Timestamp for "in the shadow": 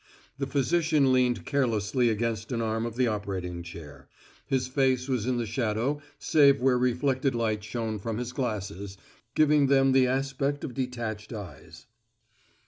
5.27-6.01